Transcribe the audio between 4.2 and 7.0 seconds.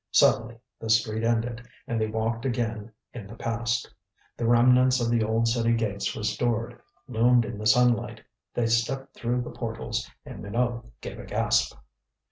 The remnants of the old city gates restored,